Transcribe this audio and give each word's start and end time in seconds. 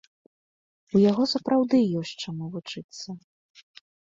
У 0.95 1.01
яго 1.09 1.23
сапраўды 1.33 1.77
ёсць 2.01 2.15
чаму 2.25 2.45
вучыцца. 2.57 3.07